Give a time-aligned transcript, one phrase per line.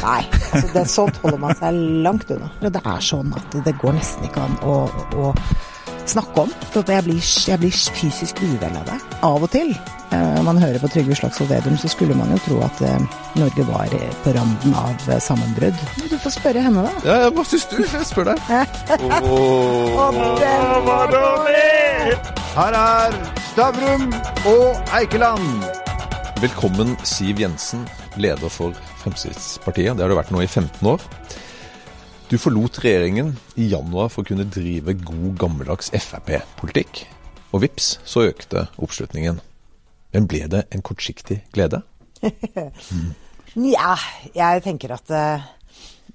[0.00, 0.22] Nei,
[0.52, 2.48] altså det, sånt holder man seg langt unna.
[2.62, 4.76] Og det er sånn at det går nesten ikke an å,
[5.18, 5.32] å
[6.08, 6.52] snakke om.
[6.72, 9.00] For jeg blir, jeg blir fysisk uvel av det.
[9.26, 9.74] Av og til.
[10.12, 12.80] Når man hører på Trygve Slagsvold Vedum, så skulle man jo tro at
[13.38, 13.94] Norge var
[14.24, 15.78] på randen av sammenbrudd.
[16.10, 16.92] Du får spørre henne, da.
[17.08, 17.78] Ja, hva syns du?
[17.80, 18.42] Jeg spør deg.
[19.32, 22.18] Og den var dårlig!
[22.52, 23.16] Her er
[23.52, 24.10] Stavrum
[24.52, 25.64] og Eikeland.
[26.42, 27.86] Velkommen, Siv Jensen,
[28.20, 29.96] leder for Fremskrittspartiet.
[29.96, 31.02] Det har du vært nå i 15 år.
[32.32, 37.02] Du forlot regjeringen i januar for å kunne drive god, gammeldags Frp-politikk.
[37.52, 39.42] Og vips, så økte oppslutningen.
[40.12, 41.82] Men ble det en kortsiktig glede?
[43.60, 43.96] Nja,
[44.32, 45.44] jeg tenker at uh,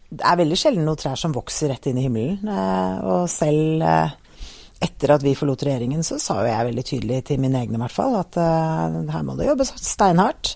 [0.09, 2.49] det er veldig sjelden noen trær som vokser rett inn i himmelen.
[2.49, 4.17] Uh, og selv uh,
[4.81, 7.83] etter at vi forlot regjeringen, så sa jo jeg veldig tydelig til mine egne i
[7.85, 10.51] hvert fall, at her må det jobbes steinhardt.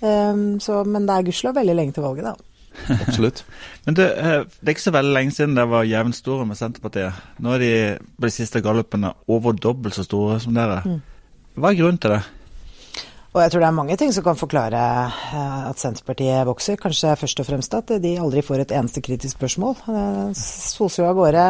[0.00, 2.50] Um, så, men det er gudskjelov veldig lenge til valget, da.
[3.06, 3.44] Absolutt.
[3.84, 7.20] men det, det, er ikke så veldig lenge siden det var jevnt store med Senterpartiet.
[7.38, 7.74] Nå er de
[8.18, 10.80] på de siste gallupene over dobbelt så store som dere.
[10.82, 10.98] Mm.
[11.54, 12.24] Hva er grunnen til det?
[13.34, 14.80] Og jeg tror det er mange ting som kan forklare
[15.70, 16.78] at Senterpartiet vokser.
[16.78, 19.74] Kanskje først og fremst at de aldri får et eneste kritisk spørsmål.
[20.38, 21.46] Soser jo av gårde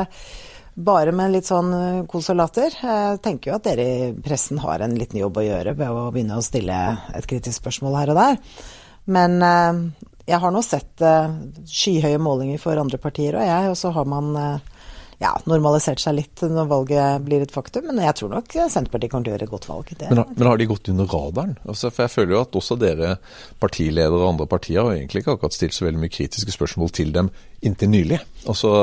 [0.75, 2.75] bare med litt sånn kos og latter.
[2.75, 6.09] Jeg tenker jo at dere i pressen har en liten jobb å gjøre ved å
[6.15, 6.79] begynne å stille
[7.15, 8.41] et kritisk spørsmål her og der.
[9.15, 9.39] Men
[10.25, 11.03] jeg har nå sett
[11.69, 14.33] skyhøye målinger for andre partier og jeg, og så har man
[15.23, 17.87] ja, normalisert seg litt når valget blir et faktum.
[17.89, 19.93] Men jeg tror nok Senterpartiet kommer til å gjøre et godt valg.
[20.03, 21.55] Men, men, har de gått under radaren?
[21.65, 23.15] Altså, for jeg føler jo at også dere
[23.63, 27.15] partiledere og andre partier har egentlig ikke akkurat stilt så veldig mye kritiske spørsmål til
[27.15, 27.31] dem
[27.65, 28.21] inntil nylig.
[28.51, 28.75] Altså,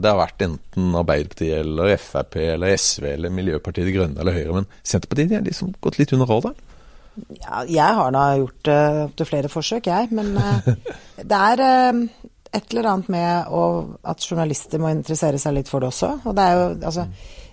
[0.00, 4.60] Det har vært enten Arbeiderpartiet eller Frp eller SV eller Miljøpartiet De Grønne eller Høyre.
[4.60, 6.58] Men Senterpartiet har liksom gått litt under radaren?
[7.40, 10.10] Ja, jeg har da gjort uh, opptil flere forsøk, jeg.
[10.14, 10.68] Men uh,
[11.30, 12.04] det er uh,
[12.52, 13.64] et eller annet med å,
[14.10, 16.14] at journalister må interessere seg litt for det også.
[16.26, 17.06] Og det er jo altså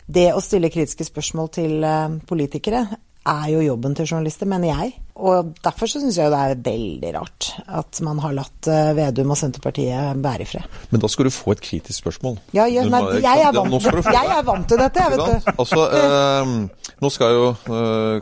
[0.08, 2.85] Det å stille kritiske spørsmål til uh, politikere
[3.28, 4.94] er jo jobben til journalister, mener jeg.
[5.19, 9.34] Og derfor så syns jeg det er veldig rart at man har latt uh, Vedum
[9.35, 10.80] og Senterpartiet bære i fred.
[10.94, 12.40] Men da skal du få et kritisk spørsmål.
[12.56, 15.52] Ja, ja nei, jeg, er vant, jeg, er vant, til dette, jeg, vet du.
[15.58, 17.52] Altså, eh, nå skal jo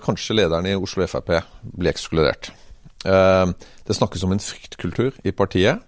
[0.04, 1.36] kanskje lederen i Oslo Frp
[1.70, 2.50] bli ekskludert.
[3.06, 5.86] det snakkes om en fryktkultur i partiet.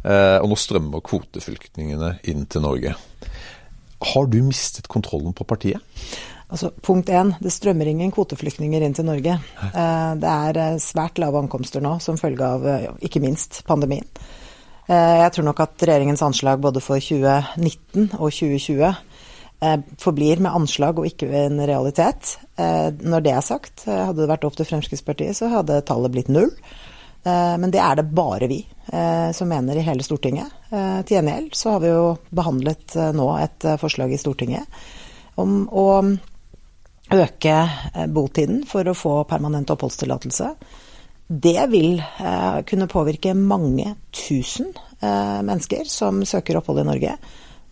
[0.00, 2.94] Og nå strømmer kvoteflyktningene inn til Norge.
[4.00, 5.82] Har du mistet kontrollen på partiet?
[6.50, 9.36] Altså, punkt én, det strømmer ingen kvoteflyktninger inn til Norge.
[9.70, 12.64] Det er svært lave ankomster nå som følge av
[13.04, 14.08] ikke minst pandemien.
[14.90, 18.88] Jeg tror nok at regjeringens anslag både for 2019 og 2020
[20.00, 22.38] forblir med anslag og ikke en realitet.
[22.58, 26.50] Når det er sagt, hadde det vært opp til Fremskrittspartiet, så hadde tallet blitt null.
[27.24, 28.60] Men det er det bare vi
[29.36, 30.48] som mener i hele Stortinget.
[30.70, 32.04] Til gjengjeld så har vi jo
[32.34, 34.80] behandlet nå et forslag i Stortinget
[35.40, 35.84] om å
[37.10, 37.56] øke
[38.08, 40.48] botiden for å få permanent oppholdstillatelse.
[41.30, 42.00] Det vil
[42.66, 47.14] kunne påvirke mange tusen mennesker som søker opphold i Norge.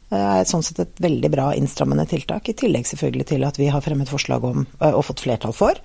[0.08, 3.66] Det er sånn sett et veldig bra innstrammende tiltak, i tillegg selvfølgelig til at vi
[3.72, 5.81] har fremmet forslag om, og fått flertall for.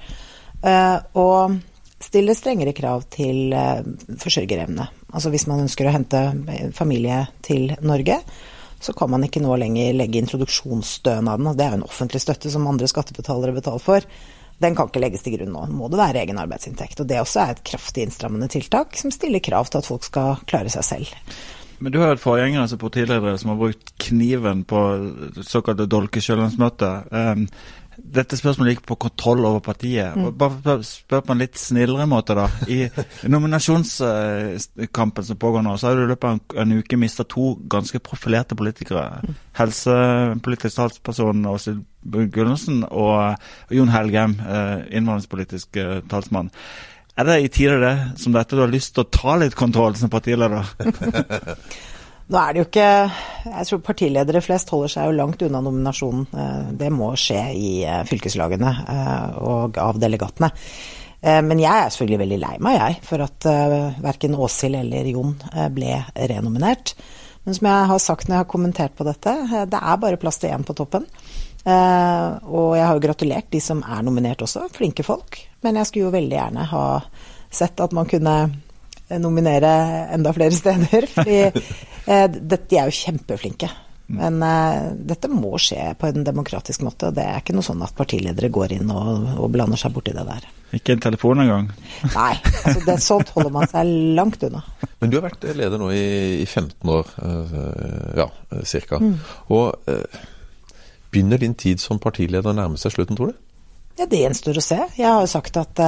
[0.63, 1.57] Og
[2.03, 3.53] stille strengere krav til
[4.21, 4.87] forsørgerevne.
[5.13, 6.21] Altså hvis man ønsker å hente
[6.75, 8.19] familie til Norge,
[8.83, 12.51] så kan man ikke nå lenger legge introduksjonsstønaden, og det er jo en offentlig støtte
[12.51, 14.07] som andre skattebetalere betaler for.
[14.63, 15.65] Den kan ikke legges til grunn nå.
[15.71, 17.01] Må det være egen arbeidsinntekt.
[17.01, 20.43] Og det også er et kraftig innstrammende tiltak som stiller krav til at folk skal
[20.49, 21.13] klare seg selv.
[21.83, 24.81] Men du har hatt forgjengere som partiledere som har brukt kniven på
[25.43, 26.91] såkalte dolkeskjøllandsmøte.
[27.11, 27.47] Um,
[28.13, 30.15] dette spørsmålet gikk på kontroll over partiet.
[30.15, 30.31] Mm.
[30.37, 32.45] Bare spør på en litt snillere måte, da.
[32.69, 32.87] I
[33.31, 37.99] nominasjonskampen som pågår nå, så har du i løpet av en, uke mista to ganske
[38.05, 39.05] profilerte politikere.
[39.23, 39.33] Mm.
[39.59, 41.83] Helsepolitisk talsperson Åshild
[42.33, 43.35] Gunnarsen og
[43.73, 44.33] Jon Helgheim,
[44.91, 45.67] innvandringspolitisk
[46.11, 46.51] talsmann.
[47.13, 49.93] Er det i tider det som dette du har lyst til å ta litt kontroll
[49.99, 50.65] som partileder?
[52.31, 52.89] Nå er det jo ikke
[53.49, 56.27] Jeg tror partiledere flest holder seg jo langt unna nominasjonen.
[56.79, 57.71] Det må skje i
[58.07, 58.71] fylkeslagene
[59.43, 60.49] og av delegatene.
[61.23, 63.47] Men jeg er selvfølgelig veldig lei meg, jeg, for at
[64.03, 65.35] verken Åshild eller Jon
[65.75, 65.99] ble
[66.31, 66.95] renominert.
[67.43, 69.35] Men som jeg har sagt når jeg har kommentert på dette,
[69.71, 71.07] det er bare plass til én på toppen.
[71.67, 75.39] Og jeg har jo gratulert de som er nominert også, flinke folk.
[75.63, 76.85] Men jeg skulle jo veldig gjerne ha
[77.53, 78.35] sett at man kunne
[79.21, 79.73] nominere
[80.15, 81.09] enda flere steder.
[81.13, 83.71] Fordi eh, de er jo kjempeflinke.
[84.13, 87.09] Men uh, dette må skje på en demokratisk måte.
[87.09, 90.13] og Det er ikke noe sånn at partiledere går inn og, og blander seg borti
[90.15, 90.49] det der.
[90.75, 91.69] Ikke en telefon engang?
[92.17, 92.33] Nei,
[92.65, 94.63] altså det, sånt holder man seg langt unna.
[95.01, 96.05] Men du har vært leder nå i,
[96.43, 97.57] i 15 år, uh,
[98.19, 98.27] ja,
[98.67, 98.99] cirka.
[99.01, 99.15] Mm.
[99.55, 100.21] Og uh,
[101.13, 103.39] begynner din tid som partileder å nærme seg slutten, tror du?
[104.01, 104.79] Ja, det gjenstår å se.
[104.97, 105.79] Jeg har jo sagt at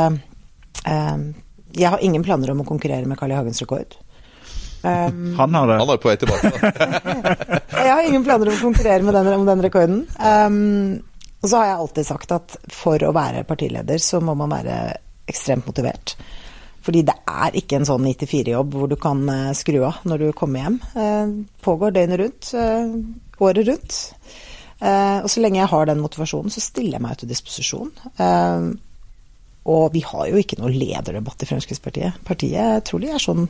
[1.76, 3.40] jeg har ingen planer om å konkurrere med Carl I.
[3.40, 3.98] Hagens rekord.
[4.86, 5.80] Um, han har det.
[5.82, 6.54] Han er på vei tilbake.
[7.86, 10.02] jeg har ingen planer om å konkurrere med den, om den rekorden.
[10.20, 11.04] Um,
[11.42, 14.80] og så har jeg alltid sagt at for å være partileder, så må man være
[15.30, 16.16] ekstremt motivert.
[16.86, 20.28] Fordi det er ikke en sånn 9-4-jobb hvor du kan uh, skru av når du
[20.38, 20.80] kommer hjem.
[20.94, 24.02] Uh, pågår døgnet rundt, uh, året rundt.
[24.86, 27.92] og så lenge jeg har den motivasjonen, så stiller jeg meg til disposisjon.
[29.66, 32.22] Og vi har jo ikke noe lederdebatt i Fremskrittspartiet.
[32.26, 33.48] Partiet jeg tror de er sånn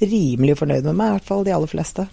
[0.00, 2.06] rimelig fornøyd med meg, i hvert fall de aller fleste.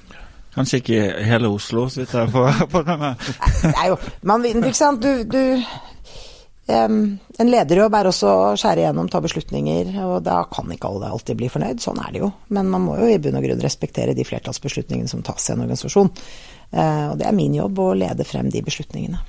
[0.54, 2.46] Kanskje ikke hele Oslo, så vidt jeg på,
[3.04, 3.28] med.
[3.64, 3.98] Det er jo
[4.30, 5.02] Man vinner, ikke sant.
[5.02, 6.98] Du, du um,
[7.42, 11.42] En lederjobb er også å skjære igjennom, ta beslutninger, og da kan ikke alle alltid
[11.42, 11.82] bli fornøyd.
[11.84, 12.30] Sånn er det jo.
[12.54, 15.66] Men man må jo i bunn og grunn respektere de flertallsbeslutningene som tas i en
[15.66, 16.14] organisasjon.
[16.74, 19.22] Uh, og det er min jobb å lede frem de beslutningene.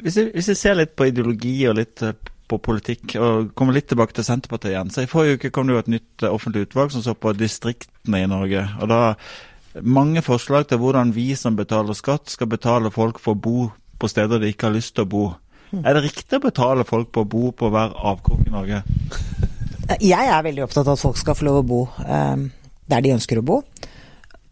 [0.00, 2.16] Hvis vi, hvis vi ser litt på ideologi og litt eh,
[2.50, 3.14] på politikk.
[3.16, 4.90] og Kommer litt tilbake til Senterpartiet igjen.
[4.92, 7.34] Så I forrige uke kom det jo et nytt eh, offentlig utvalg som så på
[7.38, 8.66] distriktene i Norge.
[8.80, 9.00] og da
[9.86, 13.68] Mange forslag til hvordan vi som betaler skatt, skal betale folk for å bo
[14.00, 15.24] på steder de ikke har lyst til å bo.
[15.70, 15.84] Mm.
[15.84, 18.82] Er det riktig å betale folk på å bo på hver avkrok i Norge?
[20.12, 22.42] Jeg er veldig opptatt av at folk skal få lov å bo eh,
[22.90, 23.60] der de ønsker å bo.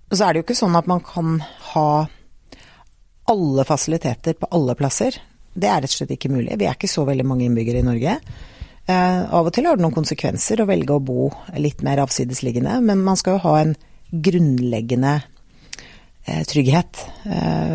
[0.09, 1.41] Og så er det jo ikke sånn at man kan
[1.73, 1.91] ha
[3.29, 5.19] alle fasiliteter på alle plasser.
[5.59, 6.55] Det er rett og slett ikke mulig.
[6.59, 8.19] Vi er ikke så veldig mange innbyggere i Norge.
[8.89, 11.29] Eh, av og til har det noen konsekvenser å velge å bo
[11.61, 13.75] litt mer avsidesliggende, men man skal jo ha en
[14.09, 15.19] grunnleggende
[16.25, 17.75] eh, trygghet eh,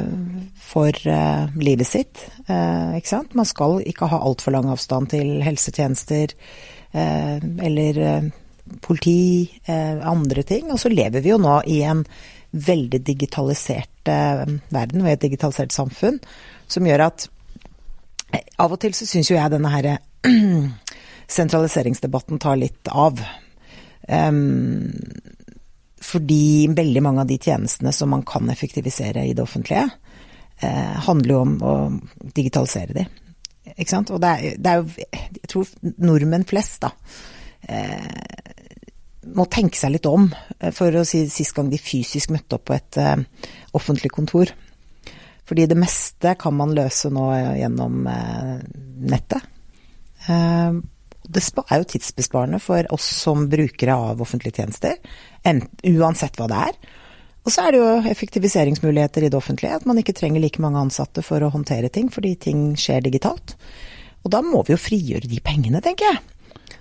[0.74, 2.24] for eh, livet sitt.
[2.48, 3.36] Eh, ikke sant?
[3.38, 7.38] Man skal ikke ha altfor lang avstand til helsetjenester eh,
[7.68, 8.32] eller
[8.82, 10.70] politi, andre ting.
[10.72, 12.06] Og så lever vi jo nå i en
[12.54, 16.22] veldig digitalisert verden og i et digitalisert samfunn
[16.72, 17.26] som gjør at
[18.34, 19.90] av og til så syns jo jeg denne her
[21.38, 23.20] sentraliseringsdebatten tar litt av.
[24.08, 24.92] Um,
[26.04, 29.86] fordi veldig mange av de tjenestene som man kan effektivisere i det offentlige,
[30.60, 31.76] eh, handler jo om å
[32.36, 33.06] digitalisere de.
[33.78, 34.12] Ikke sant?
[34.12, 35.08] Og det er, det er, jo
[35.40, 35.72] Jeg tror
[36.04, 36.92] nordmenn flest, da,
[37.68, 38.54] eh,
[39.34, 40.28] må tenke seg litt om.
[40.60, 43.24] Eh, for å si sist gang de fysisk møtte opp på et eh,
[43.74, 44.52] offentlig kontor.
[45.54, 47.28] Fordi det meste kan man løse nå
[47.60, 48.56] gjennom eh,
[49.06, 49.44] nettet.
[50.26, 50.80] Eh,
[51.30, 54.98] det er jo tidsbesparende for oss som brukere av offentlige tjenester,
[55.46, 56.82] uansett hva det er.
[57.46, 60.82] Og så er det jo effektiviseringsmuligheter i det offentlige, at man ikke trenger like mange
[60.82, 63.54] ansatte for å håndtere ting, fordi ting skjer digitalt.
[64.26, 66.24] Og da må vi jo frigjøre de pengene, tenker jeg.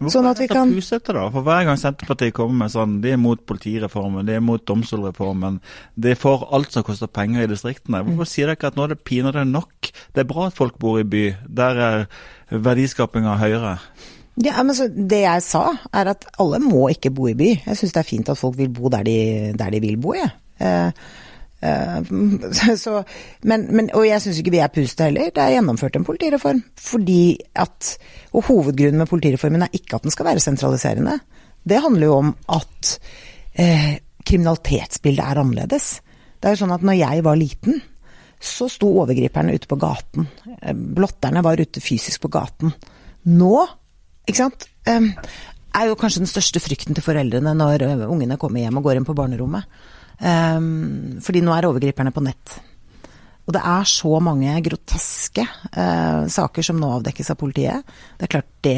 [0.02, 1.28] Hvorfor sånn at vi kan pusete, da?
[1.30, 5.60] For hver gang Senterpartiet kommer med sånn, de er mot politireformen, de er mot domstolreformen,
[5.94, 8.02] de er for alt som koster penger i distriktene.
[8.08, 9.92] Hvorfor sier dere at nå er det pinadø nok?
[10.10, 11.24] Det er bra at folk bor i by.
[11.46, 12.04] Der er
[12.50, 13.76] verdiskapinga høyere.
[14.42, 17.50] Ja, men så Det jeg sa, er at alle må ikke bo i by.
[17.66, 19.18] Jeg syns det er fint at folk vil bo der de,
[19.58, 20.32] der de vil bo, jeg.
[20.58, 20.88] Ja.
[20.88, 21.20] Eh,
[22.84, 23.02] så,
[23.46, 25.30] men, men, og jeg syns ikke vi er puste heller.
[25.34, 26.62] Det er gjennomført en politireform.
[26.80, 27.96] Fordi at
[28.32, 31.18] Og hovedgrunnen med politireformen er ikke at den skal være sentraliserende.
[31.62, 32.96] Det handler jo om at
[33.54, 35.88] eh, kriminalitetsbildet er annerledes.
[36.40, 37.82] Det er jo sånn at når jeg var liten,
[38.42, 40.26] så sto overgriperne ute på gaten.
[40.58, 42.72] Eh, blotterne var ute fysisk på gaten.
[43.30, 43.54] Nå,
[44.26, 45.12] ikke sant, eh,
[45.78, 49.08] er jo kanskje den største frykten til foreldrene når ungene kommer hjem og går inn
[49.08, 49.68] på barnerommet.
[50.20, 52.58] Um, fordi nå er overgriperne på nett.
[53.42, 57.94] Og det er så mange groteske uh, saker som nå avdekkes av politiet.
[58.18, 58.76] Det er klart det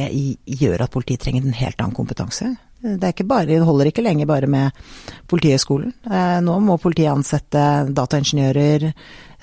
[0.63, 2.55] gjør at politiet trenger en helt annen kompetanse.
[2.85, 4.83] Det, bare, det holder ikke lenger bare med
[5.31, 5.95] Politihøgskolen.
[6.05, 7.63] Uh, nå må politiet ansette
[7.97, 8.91] dataingeniører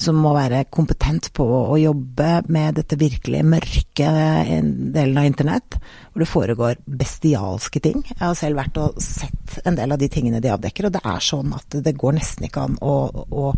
[0.02, 4.12] som må være kompetent på å jobbe med dette virkelig mørke
[4.94, 5.78] delen av internett,
[6.12, 8.02] hvor det foregår bestialske ting.
[8.10, 11.04] Jeg har selv vært og sett en del av de tingene de avdekker, og det
[11.06, 12.96] er sånn at det går nesten ikke an å,
[13.30, 13.52] å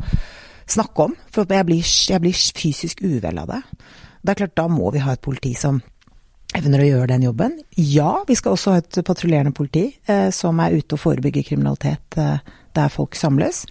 [0.70, 1.16] snakke om.
[1.32, 3.62] For jeg blir, jeg blir fysisk uvel av det.
[4.24, 5.82] Det er klart, da må vi ha et politi som
[6.58, 7.60] evner å gjøre den jobben.
[7.80, 12.18] Ja, vi skal også ha et patruljerende politi eh, som er ute og forebygger kriminalitet
[12.22, 12.42] eh,
[12.74, 13.64] der folk samles.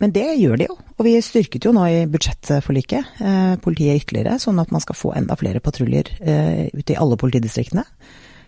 [0.00, 0.76] Men det gjør de jo.
[0.96, 5.12] Og vi styrket jo nå i budsjettforliket eh, politiet ytterligere, sånn at man skal få
[5.18, 7.84] enda flere patruljer eh, ute i alle politidistriktene.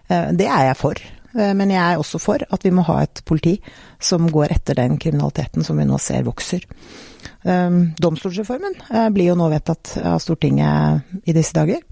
[0.08, 1.02] Eh, det er jeg for.
[1.36, 3.58] Eh, men jeg er også for at vi må ha et politi
[4.00, 6.64] som går etter den kriminaliteten som vi nå ser vokser.
[7.42, 8.74] Domstolsreformen
[9.14, 11.82] blir jo nå vedtatt av Stortinget i disse dager.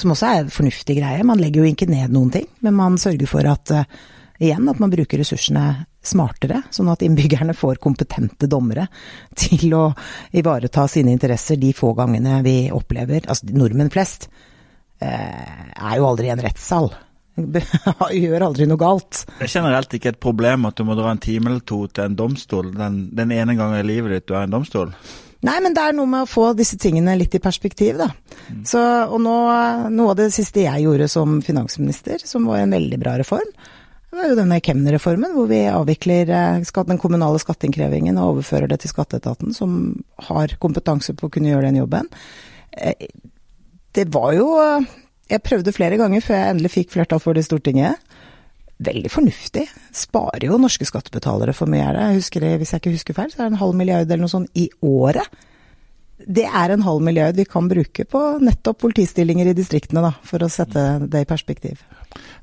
[0.00, 1.24] Som også er en fornuftig greie.
[1.26, 3.84] Man legger jo ikke ned noen ting, men man sørger for at uh,
[4.42, 5.64] igjen at man bruker ressursene
[6.04, 8.88] smartere, sånn at innbyggerne får kompetente dommere
[9.38, 9.86] til å
[10.36, 14.28] ivareta sine interesser de få gangene vi opplever Altså nordmenn flest
[15.00, 16.90] eh, er jo aldri i en rettssal.
[18.14, 19.24] gjør aldri noe galt.
[19.40, 22.06] Det er generelt ikke et problem at du må dra en time eller to til
[22.06, 24.92] en domstol den, den ene gangen i livet ditt du er en domstol?
[25.44, 28.08] Nei, men det er noe med å få disse tingene litt i perspektiv, da.
[28.48, 28.62] Mm.
[28.68, 29.34] Så, og nå,
[29.92, 33.50] noe av det siste jeg gjorde som finansminister, som var en veldig bra reform,
[34.14, 38.84] det var jo denne Kemner-reformen, hvor vi avvikler eh, den kommunale skatteinnkrevingen og overfører det
[38.84, 39.96] til skatteetaten, som
[40.28, 42.10] har kompetanse på å kunne gjøre den jobben.
[42.78, 43.08] Eh,
[43.94, 44.52] det var jo
[45.30, 48.13] jeg prøvde flere ganger før jeg endelig fikk flertall for det i Stortinget.
[48.84, 49.64] Veldig fornuftig.
[49.94, 52.06] Sparer jo norske skattebetalere for mye, er det.
[52.06, 54.32] Jeg husker, hvis jeg ikke husker feil, så er det en halv milliard eller noe
[54.32, 55.42] sånt i året.
[56.24, 60.44] Det er en halv milliard vi kan bruke på nettopp politistillinger i distriktene, da, for
[60.44, 61.82] å sette det i perspektiv.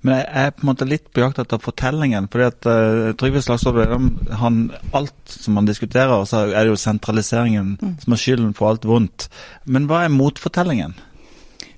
[0.01, 2.27] Men jeg er på en måte litt på jakt etter fortellingen.
[2.31, 4.09] fordi at uh, Trygve Slagsvold Vedum,
[4.97, 7.95] alt som han diskuterer, så er det jo sentraliseringen mm.
[8.03, 9.29] som er skylden for alt vondt.
[9.65, 10.97] Men hva er motfortellingen?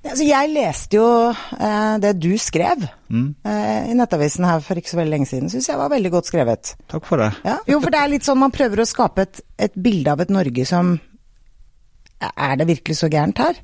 [0.04, 3.28] Altså, jeg leste jo eh, det du skrev mm.
[3.48, 5.52] eh, i Nettavisen her for ikke så veldig lenge siden.
[5.52, 6.74] Syns jeg var veldig godt skrevet.
[6.92, 7.30] Takk for det.
[7.48, 7.56] Ja.
[7.72, 10.34] Jo, for det er litt sånn man prøver å skape et, et bilde av et
[10.34, 10.98] Norge som
[12.24, 13.58] Er det virkelig så gærent her?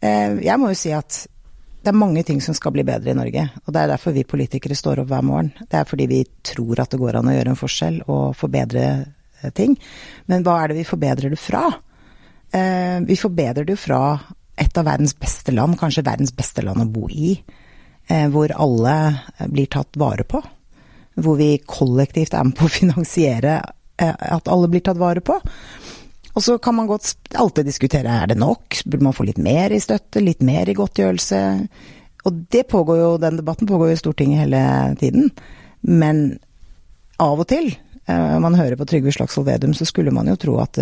[0.00, 1.26] Eh, jeg må jo si at
[1.86, 3.44] det er mange ting som skal bli bedre i Norge.
[3.62, 5.52] Og det er derfor vi politikere står opp hver morgen.
[5.60, 8.86] Det er fordi vi tror at det går an å gjøre en forskjell og forbedre
[8.88, 9.76] eh, ting.
[10.26, 11.68] Men hva er det vi forbedrer det fra?
[12.50, 14.00] Eh, vi forbedrer det jo fra
[14.56, 17.34] et av verdens beste land, kanskje verdens beste land å bo i.
[18.06, 18.96] Eh, hvor alle
[19.50, 20.40] blir tatt vare på.
[21.16, 23.58] Hvor vi kollektivt er med på å finansiere
[23.98, 25.38] eh, at alle blir tatt vare på.
[26.36, 29.72] Og så kan man godt alltid diskutere er det nok, burde man få litt mer
[29.72, 31.40] i støtte, litt mer i godtgjørelse.
[32.28, 34.62] Og det pågår jo, den debatten pågår jo i Stortinget hele
[35.00, 35.30] tiden.
[35.80, 36.26] Men
[37.22, 37.70] av og til,
[38.04, 40.78] eh, man hører på Trygve Slagsvold Vedum, så skulle man jo tro at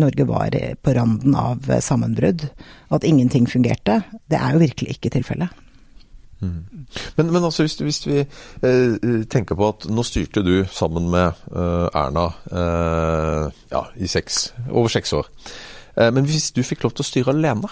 [0.00, 2.48] Norge var på randen av sammenbrudd,
[2.90, 4.00] og at ingenting fungerte.
[4.30, 5.60] Det er jo virkelig ikke tilfellet.
[6.40, 6.64] Mm.
[7.16, 11.36] Men, men, altså hvis, hvis vi eh, tenker på at nå styrte du sammen med
[11.52, 15.28] eh, Erna eh, ja, i seks, over seks år.
[16.00, 17.68] Eh, men hvis du fikk lov til å styre alene,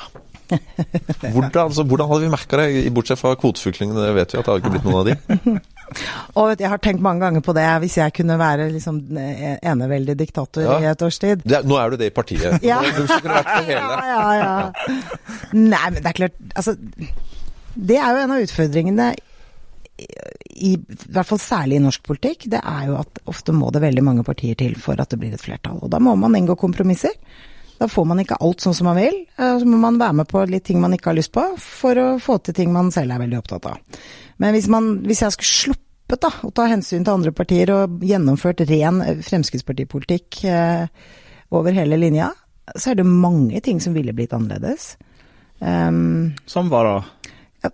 [1.34, 2.92] hvordan, altså, hvordan hadde vi merka det?
[2.96, 5.56] Bortsett fra kvoteflyktningene, vet vi at det har ikke blitt noen av de.
[6.38, 10.66] Og jeg har tenkt mange ganger på det, hvis jeg kunne være liksom eneveldig diktator
[10.66, 10.78] ja.
[10.82, 11.44] i et års tid.
[11.44, 12.60] Det, nå er du det i partiet.
[12.66, 12.80] ja.
[12.82, 14.02] Du skulle vært det hele.
[14.10, 14.98] Ja, ja, ja.
[15.54, 16.74] Nei, men det er klart Altså,
[17.78, 19.12] det er jo en av utfordringene
[19.98, 20.06] i,
[20.70, 24.04] i hvert fall særlig i norsk politikk, det er jo at ofte må det veldig
[24.06, 25.80] mange partier til for at det blir et flertall.
[25.82, 27.14] Og da må man inngå kompromisser.
[27.78, 29.20] Da får man ikke alt sånn som man vil.
[29.38, 32.06] Så må man være med på litt ting man ikke har lyst på, for å
[32.22, 34.00] få til ting man selv er veldig opptatt av.
[34.42, 38.04] Men hvis, man, hvis jeg skulle sluppet da, å ta hensyn til andre partier og
[38.06, 40.86] gjennomført ren Fremskrittspartipolitikk eh,
[41.52, 42.30] over hele linja,
[42.76, 44.94] så er det mange ting som ville blitt annerledes.
[45.60, 46.96] Um, som hva da?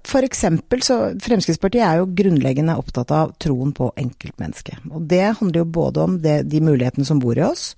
[0.08, 4.86] For eksempel så Fremskrittspartiet er jo grunnleggende opptatt av troen på enkeltmennesket.
[4.90, 7.74] Og det handler jo både om det, de mulighetene som bor i oss,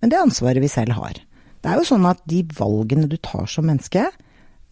[0.00, 1.20] men det ansvaret vi selv har.
[1.60, 4.06] Det er jo sånn at de valgene du tar som menneske,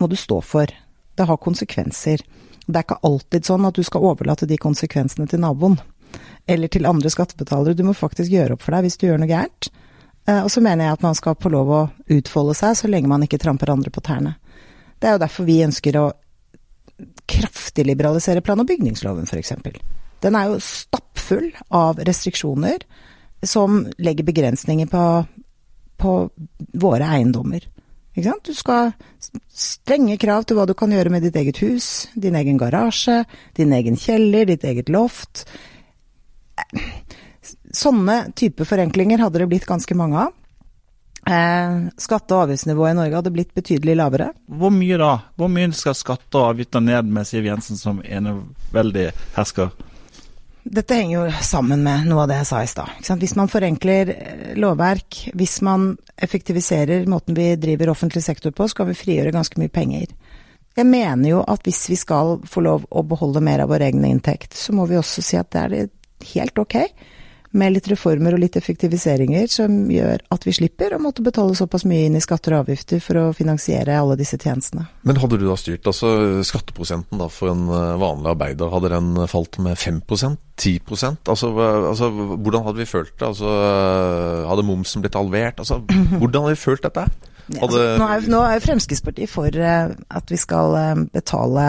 [0.01, 0.73] må du stå for.
[1.19, 2.23] Det har konsekvenser.
[2.69, 5.79] Det er ikke alltid sånn at du skal overlate de konsekvensene til naboen.
[6.49, 7.77] Eller til andre skattebetalere.
[7.77, 9.71] Du må faktisk gjøre opp for deg hvis du gjør noe gærent.
[10.29, 11.83] Eh, og så mener jeg at man skal få lov å
[12.19, 14.37] utfolde seg så lenge man ikke tramper andre på tærne.
[15.01, 16.07] Det er jo derfor vi ønsker å
[17.29, 19.53] kraftig liberalisere plan- og bygningsloven, f.eks.
[20.25, 22.83] Den er jo stappfull av restriksjoner
[23.47, 25.05] som legger begrensninger på
[25.99, 26.31] på
[26.79, 27.65] våre eiendommer.
[28.19, 28.93] Du skal
[29.53, 33.23] strenge krav til hva du kan gjøre med ditt eget hus, din egen garasje,
[33.59, 35.45] din egen kjeller, ditt eget loft.
[37.75, 40.35] Sånne type forenklinger hadde det blitt ganske mange av.
[41.29, 44.33] Eh, skatte- og avgiftsnivået i Norge hadde blitt betydelig lavere.
[44.49, 45.13] Hvor mye da?
[45.37, 49.71] Hvor mye skal skatter og avgifter ned med Siv Jensen som eneveldig hersker?
[50.69, 52.97] Dette henger jo sammen med noe av det jeg sa i stad.
[53.21, 58.81] Hvis man forenkler eh, lovverk, hvis man effektiviserer måten vi driver offentlig sektor på, så
[58.81, 60.13] kan vi frigjøre ganske mye penger.
[60.77, 64.05] Jeg mener jo at hvis vi skal få lov å beholde mer av vår egen
[64.07, 65.89] inntekt, så må vi også si at det er
[66.35, 66.77] helt ok
[67.57, 71.87] med litt reformer og litt effektiviseringer som gjør at vi slipper å måtte betale såpass
[71.89, 74.85] mye inn i skatter og avgifter for å finansiere alle disse tjenestene.
[75.09, 79.15] Men hadde du da styrt, altså skatteprosenten da for en eh, vanlig arbeider, hadde den
[79.31, 81.53] falt med 5% 10% altså,
[81.87, 83.27] altså hvordan hadde vi følt det?
[83.29, 83.51] Altså,
[84.51, 85.61] hadde momsen blitt halvert?
[85.63, 85.81] Altså,
[86.21, 87.07] hvordan hadde vi følt dette?
[87.49, 87.63] Hadde...
[87.63, 91.69] Altså, nå, er, nå er Fremskrittspartiet for eh, at vi skal eh, betale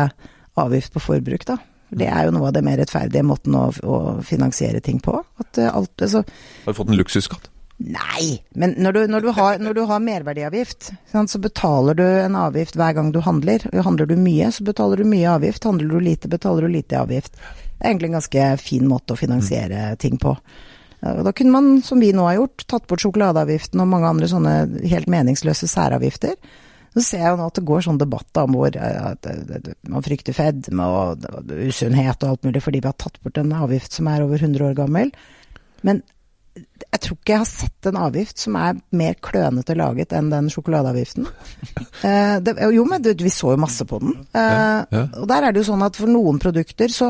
[0.60, 1.60] avgift på forbruk, da.
[1.90, 5.16] Det er jo noe av det mer rettferdige måten å, å finansiere ting på.
[5.42, 6.24] At eh, alt, altså,
[6.66, 7.50] har du fått en luksusskatt?
[7.80, 12.36] Nei, men når du, når du, har, når du har, merverdiavgift, så betaler du en
[12.36, 13.64] avgift hver gang du handler.
[13.86, 15.64] Handler du mye, så betaler du mye avgift.
[15.64, 17.40] Handler du lite, betaler du lite avgift.
[17.40, 20.00] Det er egentlig en ganske fin måte å finansiere mm.
[20.04, 20.36] ting på.
[21.00, 24.56] Da kunne man, som vi nå har gjort, tatt bort sjokoladeavgiften og mange andre sånne
[24.92, 26.36] helt meningsløse særavgifter.
[26.96, 30.36] Så ser jeg jo nå at det går sånn debatt om hvor eh, man frykter
[30.38, 34.26] fedme og usunnhet og alt mulig fordi vi har tatt bort en avgift som er
[34.26, 35.14] over 100 år gammel.
[35.86, 36.02] Men
[36.60, 40.50] jeg tror ikke jeg har sett en avgift som er mer klønete laget enn den
[40.54, 41.30] sjokoladeavgiften.
[42.00, 44.14] Eh, det, jo, men vi så jo masse på den.
[44.32, 47.10] Eh, og der er det jo sånn at for noen produkter så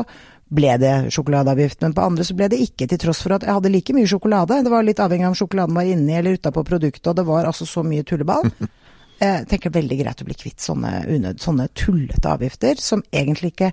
[0.50, 3.54] ble det sjokoladeavgift, men på andre så ble det ikke, til tross for at jeg
[3.54, 4.58] hadde like mye sjokolade.
[4.66, 7.46] Det var litt avhengig av om sjokoladen var inni eller utapå produktet, og det var
[7.46, 8.50] altså så mye tulleball.
[9.20, 13.52] Jeg tenker det er veldig greit å bli kvitt sånne, sånne tullete avgifter, som egentlig
[13.52, 13.72] ikke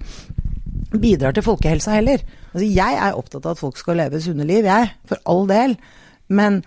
[0.92, 2.24] bidrar til folkehelsa heller.
[2.54, 4.92] Altså, jeg er opptatt av at folk skal leve sunne liv, jeg.
[5.08, 5.78] For all del.
[6.28, 6.62] Men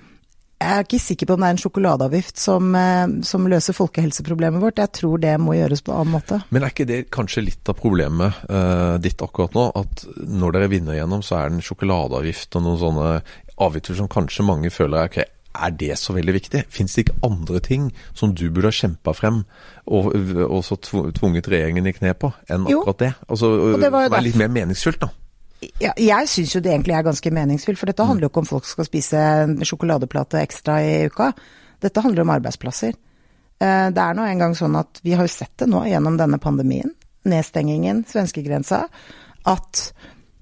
[0.61, 4.61] jeg er ikke sikker på om det er en sjokoladeavgift som, eh, som, løser folkehelseproblemet
[4.61, 4.83] vårt.
[4.83, 6.41] Jeg tror det må gjøres på en annen måte.
[6.53, 9.71] Men er ikke det kanskje litt av problemet uh, ditt akkurat nå?
[9.81, 13.13] At når dere vinner gjennom, så er det en sjokoladeavgift og noen sånne
[13.61, 16.65] avgifter som kanskje mange føler er okay, er det så veldig viktig?
[16.71, 19.43] Fins det ikke andre ting som du burde ha kjempa frem
[19.91, 20.13] og,
[20.47, 22.83] og så tvunget regjeringen i kne på, enn jo.
[22.83, 23.11] akkurat det?
[23.29, 23.51] Altså,
[23.83, 25.11] det var Vær litt mer meningsfullt, da.
[25.83, 28.49] Ja, jeg syns jo det egentlig er ganske meningsfullt, for dette handler jo ikke om
[28.49, 31.35] folk skal spise en sjokoladeplate ekstra i uka.
[31.85, 32.95] Dette handler om arbeidsplasser.
[33.61, 36.41] Eh, det er nå engang sånn at vi har jo sett det nå gjennom denne
[36.41, 36.95] pandemien,
[37.29, 38.87] nedstengingen, svenskegrensa,
[39.53, 39.85] at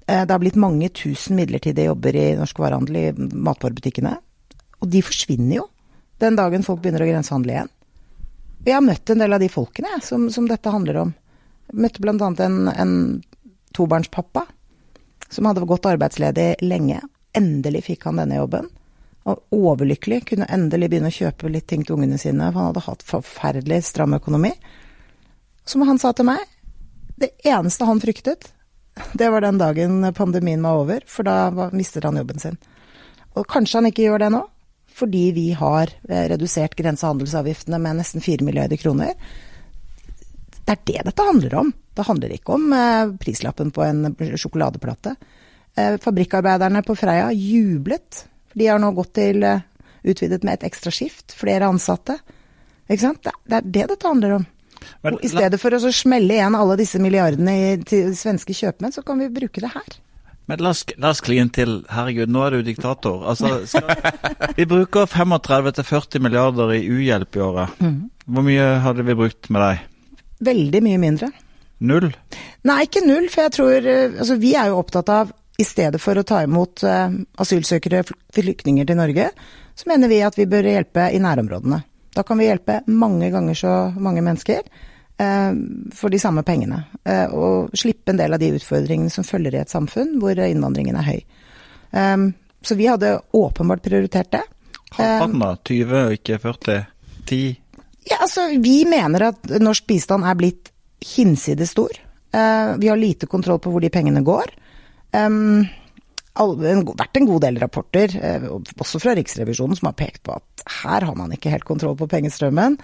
[0.07, 4.15] eh, det har blitt mange tusen midlertidige jobber i norsk varehandel i matvarebutikkene.
[4.79, 5.67] Og de forsvinner jo
[6.19, 7.73] den dagen folk begynner å grensehandle igjen.
[8.67, 11.13] Jeg har møtt en del av de folkene som, som dette handler om.
[11.71, 12.31] Jeg møtte bl.a.
[12.43, 12.95] en, en
[13.75, 14.43] tobarnspappa
[15.29, 16.99] som hadde gått arbeidsledig lenge.
[17.37, 18.67] Endelig fikk han denne jobben.
[19.29, 22.85] Og overlykkelig kunne endelig begynne å kjøpe litt ting til ungene sine, for han hadde
[22.87, 24.51] hatt forferdelig stram økonomi.
[25.69, 26.41] Som han sa til meg,
[27.19, 28.51] det eneste han fryktet,
[29.13, 32.57] det var den dagen pandemien var over, for da mistet han jobben sin.
[33.37, 34.41] Og kanskje han ikke gjør det nå,
[34.99, 39.15] fordi vi har eh, redusert grensehandelsavgiftene med nesten 4 milliarder kroner.
[40.59, 41.71] Det er det dette handler om.
[41.95, 45.15] Det handler ikke om eh, prislappen på en sjokoladeplate.
[45.75, 48.25] Eh, fabrikkarbeiderne på Freia jublet.
[48.53, 49.45] De har nå gått til
[50.03, 52.17] utvidet med et ekstra skift, flere ansatte.
[52.89, 53.23] Ikke sant?
[53.23, 54.47] Det er det dette handler om.
[55.03, 57.55] Men, I stedet for å smelle igjen alle disse milliardene
[57.87, 59.99] til svenske kjøpmenn, så kan vi bruke det her.
[60.49, 61.83] Men la oss, kline til.
[61.93, 63.21] Herregud, nå er du diktator.
[63.29, 63.91] Altså, skal,
[64.57, 67.75] vi bruker 35-40 milliarder i uhjelp i året.
[67.83, 67.99] Mm.
[68.25, 69.83] Hvor mye hadde vi brukt med deg?
[70.49, 71.29] Veldig mye mindre.
[71.85, 72.09] Null?
[72.65, 73.29] Nei, ikke null.
[73.29, 76.41] For jeg tror eh, Altså, vi er jo opptatt av i stedet for å ta
[76.45, 77.11] imot uh,
[77.43, 79.25] asylsøkere, flyktninger til Norge,
[79.75, 81.81] så mener vi at vi bør hjelpe i nærområdene.
[82.15, 84.63] Da kan vi hjelpe mange ganger så mange mennesker.
[85.19, 85.53] Eh,
[85.93, 86.83] for de samme pengene.
[87.03, 90.95] Eh, og slippe en del av de utfordringene som følger i et samfunn hvor innvandringen
[90.95, 91.17] er høy.
[91.91, 92.21] Eh,
[92.63, 94.45] så vi hadde åpenbart prioritert det.
[94.95, 95.51] Halvparten, da?
[95.67, 96.77] 20 og ikke 40?
[97.29, 97.41] 10?
[98.09, 100.71] Ja, altså, vi mener at norsk bistand er blitt
[101.03, 101.99] hinsides stor.
[102.31, 104.49] Vi har lite kontroll på hvor de pengene går.
[105.13, 105.21] Det
[106.39, 108.15] har vært en god del rapporter,
[108.81, 112.09] også fra Riksrevisjonen, som har pekt på at her har man ikke helt kontroll på
[112.09, 112.79] pengestrømmen.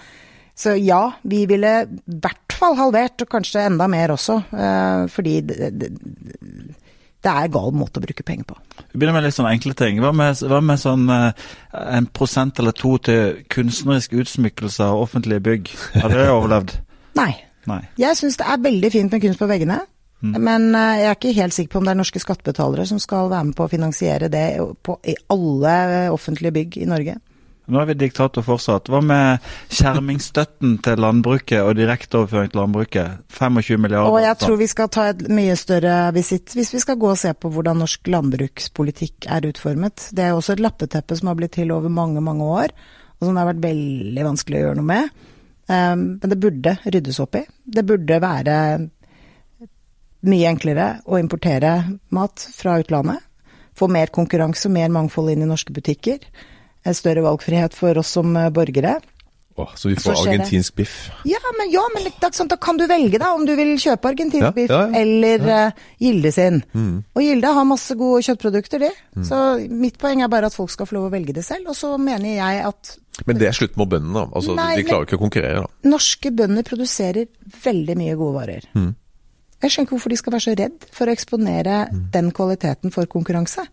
[0.55, 4.39] Så ja, vi ville i hvert fall halvert, og kanskje enda mer også.
[4.55, 5.89] Eh, fordi det, det,
[7.25, 8.57] det er gal måte å bruke penger på.
[8.93, 9.99] Vi begynner med litt sånn enkle ting.
[10.03, 11.49] Hva med, hva med sånn eh,
[11.97, 15.73] en prosent eller to til kunstnerisk utsmykkelse av offentlige bygg?
[15.97, 16.77] Har det overlevd?
[17.19, 17.33] Nei.
[17.65, 17.81] Nei.
[17.97, 19.81] Jeg syns det er veldig fint med kunst på veggene.
[20.23, 20.35] Mm.
[20.39, 23.27] Men eh, jeg er ikke helt sikker på om det er norske skattebetalere som skal
[23.33, 24.47] være med på å finansiere det
[24.85, 25.75] på, i alle
[26.15, 27.19] offentlige bygg i Norge.
[27.65, 28.89] Nå er vi diktator fortsatt.
[28.93, 33.23] Hva med skjermingsstøtten til landbruket og direkteoverføring til landbruket?
[33.33, 34.13] 25 milliarder.
[34.13, 37.19] Og jeg tror vi skal ta et mye større visitt hvis vi skal gå og
[37.19, 40.09] se på hvordan norsk landbrukspolitikk er utformet.
[40.13, 42.75] Det er også et lappeteppe som har blitt til over mange, mange år,
[43.17, 45.23] og som det har vært veldig vanskelig å gjøre noe med.
[45.65, 47.47] Um, men det burde ryddes opp i.
[47.65, 48.57] Det burde være
[50.25, 51.77] mye enklere å importere
[52.13, 53.21] mat fra utlandet.
[53.75, 56.21] få mer konkurranse og mer mangfold inn i norske butikker.
[56.93, 58.99] Større valgfrihet for oss som eh, borgere.
[59.57, 60.95] Oh, så vi får så argentinsk biff.
[61.23, 64.43] Ja, men, ja, men sånn, da kan du velge da, om du vil kjøpe argentinsk
[64.43, 66.59] Ja, biff ja, eller uh, Gilde sin.
[67.15, 68.89] Og Gilde har masse gode kjøttprodukter, de.
[69.23, 69.39] Så
[69.71, 71.71] mitt poeng er bare at folk skal få lov å velge det selv.
[71.71, 74.25] Og så mener jeg at Men det er slutt med bøndene, da.
[74.35, 75.89] Altså, Nei, de klarer ikke å konkurrere, da.
[75.95, 77.31] norske bønder produserer
[77.63, 78.69] veldig mye gode varer.
[78.75, 81.79] Jeg skjønner ikke hvorfor de skal være så redd for å eksponere
[82.11, 83.63] den kvaliteten for konkurranse.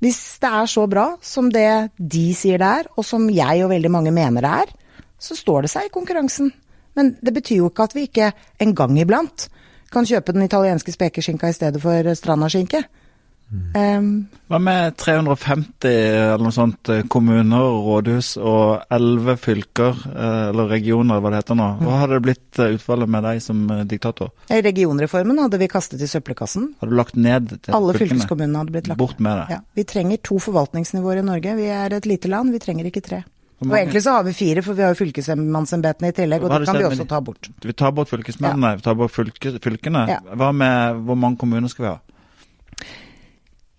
[0.00, 3.72] Hvis det er så bra som det de sier det er, og som jeg og
[3.72, 4.72] veldig mange mener det er,
[5.20, 6.48] så står det seg i konkurransen.
[6.96, 8.30] Men det betyr jo ikke at vi ikke
[8.64, 9.50] en gang iblant
[9.92, 12.82] kan kjøpe den italienske spekeskinka i stedet for strandaskinke.
[13.50, 20.70] Um, Hva med 350 eller noe sånt eh, kommuner, rådhus og 11 fylker, eh, eller
[20.70, 21.66] regioner, hva det heter nå.
[21.82, 24.30] Hva hadde det blitt eh, utfallet med deg som diktator?
[24.54, 26.70] I regionreformen hadde vi kastet i søppelkassen.
[26.78, 28.20] Hadde du lagt ned til Alle fylkene?
[28.20, 29.56] fylkeskommunene hadde blitt lagt Bort med det.
[29.56, 31.58] Ja, vi trenger to forvaltningsnivåer i Norge.
[31.58, 33.22] Vi er et lite land, vi trenger ikke tre.
[33.60, 36.68] Og egentlig så har vi fire, for vi har jo fylkesmannsembetene i tillegg, og det
[36.70, 37.50] kan vi også ta bort.
[37.60, 40.06] Vi tar bort fylkesmennene, vi tar bort fylke, fylkene.
[40.08, 40.20] Ja.
[40.32, 41.98] Hva med hvor mange kommuner skal vi ha?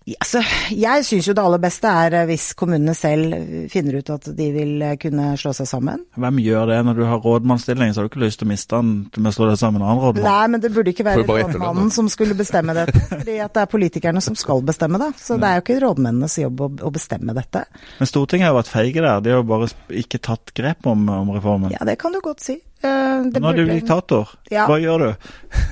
[0.02, 0.40] Ja, altså,
[0.74, 3.36] jeg syns jo det aller beste er eh, hvis kommunene selv
[3.70, 6.00] finner ut at de vil eh, kunne slå seg sammen.
[6.18, 8.80] Hvem gjør det når du har rådmannsstilling, så har du ikke lyst til å miste
[8.80, 8.90] den
[9.22, 10.26] med å slå deg sammen med en annen rådmann?
[10.26, 13.70] Nei, men det burde ikke være rådmannen som skulle bestemme dette, fordi at det er
[13.76, 15.12] politikerne som skal bestemme det.
[15.22, 17.62] Så det er jo ikke rådmennenes jobb å, å bestemme dette.
[18.00, 19.22] Men Stortinget har jo vært feige der.
[19.22, 19.70] De har jo bare
[20.02, 21.76] ikke tatt grep om, om reformen.
[21.78, 22.58] Ja, det kan du godt si.
[22.82, 24.34] Eh, det Nå er du burde- diktator.
[24.50, 24.66] Ja.
[24.66, 25.70] Hva gjør du?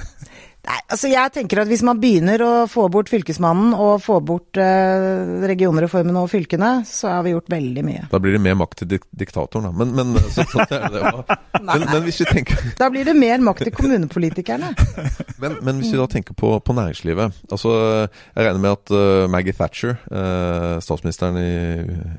[0.61, 4.59] Nei, altså jeg tenker at hvis man begynner å få bort fylkesmannen og få bort
[4.61, 8.03] eh, regionreformen og fylkene, så har vi gjort veldig mye.
[8.12, 9.73] Da blir det mer makt til dik diktatoren, da.
[9.73, 11.38] Men, men, så, så, det det,
[11.70, 14.75] men, men hvis vi tenker Da blir det mer makt til kommunepolitikerne.
[15.40, 19.25] Men, men hvis vi da tenker på, på næringslivet altså Jeg regner med at uh,
[19.33, 21.55] Maggie Thatcher, uh, statsministeren i,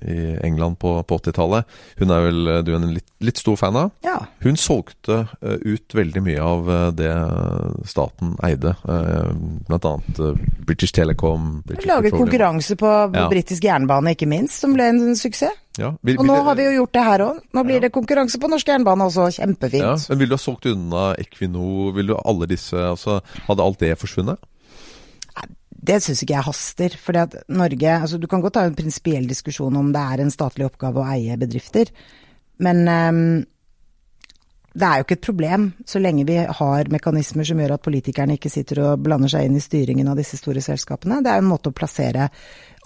[0.10, 1.70] i England på, på 80-tallet,
[2.02, 3.92] hun er vel du er en litt, litt stor fan av?
[4.06, 4.18] Ja.
[4.42, 7.12] Hun solgte uh, ut veldig mye av det
[7.90, 8.76] staten eide.
[8.88, 9.32] Uh,
[9.68, 11.62] blant annet eh, British Telecom.
[11.66, 12.18] British Petroleum.
[12.18, 13.28] konkurranse på Ja.
[13.30, 15.58] britisk jernbane, ikke minst, som ble en suksess.
[15.78, 15.94] Ja.
[16.04, 17.40] Vil, Og nå har vi jo gjort det her òg.
[17.54, 19.28] Nå blir det konkurranse på norsk jernbane også.
[19.32, 20.10] ja, Kjempefint.
[20.10, 21.94] men Vil du ha solgt unna Equinor?
[21.96, 24.38] Vil du alle disse altså, Hadde alt det forsvunnet?
[25.84, 26.90] Det syns ikke jeg haster.
[27.02, 30.30] fordi at Norge altså Du kan godt ha en prinsipiell diskusjon om det er en
[30.30, 31.86] statlig oppgave å eie bedrifter.
[32.60, 33.46] Men ehm,
[34.72, 38.38] det er jo ikke et problem så lenge vi har mekanismer som gjør at politikerne
[38.38, 41.20] ikke sitter og blander seg inn i styringen av disse store selskapene.
[41.20, 42.30] Det er jo en måte å plassere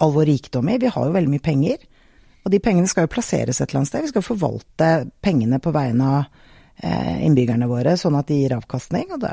[0.02, 0.80] all vår rikdom i.
[0.82, 1.86] Vi har jo veldig mye penger.
[2.46, 4.06] Og de pengene skal jo plasseres et eller annet sted.
[4.06, 4.90] Vi skal forvalte
[5.22, 6.26] pengene på vegne av
[6.82, 9.08] eh, innbyggerne våre, sånn at de gir avkastning.
[9.14, 9.32] Og det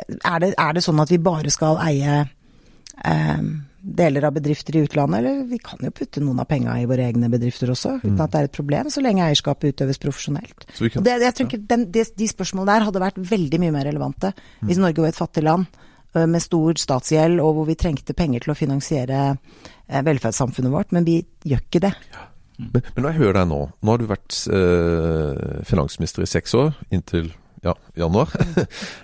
[0.00, 3.44] er, det, er det sånn at vi bare skal eie eh,
[3.80, 7.06] deler av bedrifter i utlandet, eller vi kan jo putte noen av penga i våre
[7.08, 10.66] egne bedrifter også, uten at det er et problem, så lenge eierskapet utøves profesjonelt.
[10.78, 13.88] Kan- det, jeg tror ikke den, de, de spørsmålene der hadde vært veldig mye mer
[13.88, 14.32] relevante
[14.68, 15.66] hvis Norge var et fattig land
[16.10, 21.06] med stor statsgjeld, og hvor vi trengte penger til å finansiere eh, velferdssamfunnet vårt, men
[21.06, 21.92] vi gjør ikke det.
[22.58, 26.52] Men, men når jeg hører deg nå Nå har du vært eh, finansminister i seks
[26.58, 27.30] år, inntil
[27.66, 28.28] ja, januar.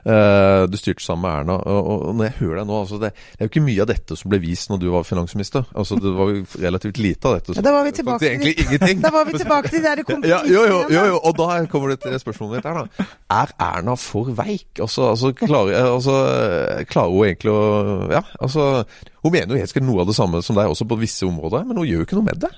[0.07, 1.55] Eh, du styrte sammen med Erna.
[1.67, 4.17] Og, når jeg hører deg nå altså det, det er jo ikke mye av dette
[4.19, 5.65] som ble vist når du var finansminister.
[5.75, 7.57] Altså Det var jo relativt lite av dette.
[7.59, 9.01] Ja, da var vi tilbake Faktisk egentlig til- ingenting.
[9.07, 11.91] Da var vi tilbake til de der Ja, jo, jo, jo, jo, og da kommer
[11.95, 13.09] det til spørsmålet mitt her, da.
[13.41, 14.69] Er Erna for veik?
[14.79, 16.15] Altså, altså, klarer, altså,
[16.91, 17.67] klarer hun egentlig å
[18.15, 18.85] Ja, altså
[19.27, 21.67] Hun mener jo helt sikkert noe av det samme som deg også på visse områder,
[21.67, 22.53] men hun gjør jo ikke noe med det.